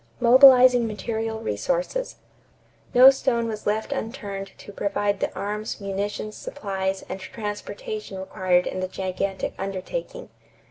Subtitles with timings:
[0.19, 2.15] =Mobilizing Material Resources.=
[2.95, 8.79] No stone was left unturned to provide the arms, munitions, supplies, and transportation required in
[8.79, 10.29] the gigantic undertaking.